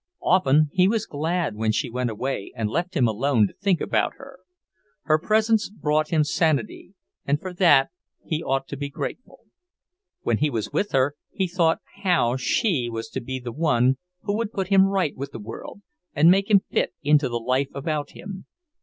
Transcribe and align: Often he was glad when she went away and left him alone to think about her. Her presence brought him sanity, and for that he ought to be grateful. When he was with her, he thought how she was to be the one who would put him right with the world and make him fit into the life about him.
Often 0.23 0.71
he 0.73 0.87
was 0.87 1.05
glad 1.05 1.55
when 1.55 1.71
she 1.71 1.87
went 1.91 2.09
away 2.09 2.51
and 2.55 2.71
left 2.71 2.97
him 2.97 3.07
alone 3.07 3.45
to 3.45 3.53
think 3.53 3.79
about 3.79 4.13
her. 4.15 4.39
Her 5.03 5.19
presence 5.19 5.69
brought 5.69 6.07
him 6.09 6.23
sanity, 6.23 6.95
and 7.23 7.39
for 7.39 7.53
that 7.53 7.91
he 8.25 8.41
ought 8.41 8.67
to 8.69 8.75
be 8.75 8.89
grateful. 8.89 9.41
When 10.23 10.39
he 10.39 10.49
was 10.49 10.73
with 10.73 10.93
her, 10.93 11.13
he 11.29 11.45
thought 11.45 11.81
how 12.03 12.35
she 12.35 12.89
was 12.89 13.09
to 13.09 13.21
be 13.21 13.37
the 13.37 13.51
one 13.53 13.99
who 14.23 14.35
would 14.37 14.51
put 14.51 14.69
him 14.69 14.87
right 14.87 15.15
with 15.15 15.33
the 15.33 15.39
world 15.39 15.83
and 16.15 16.31
make 16.31 16.49
him 16.49 16.61
fit 16.71 16.93
into 17.03 17.29
the 17.29 17.37
life 17.37 17.69
about 17.75 18.13
him. 18.13 18.47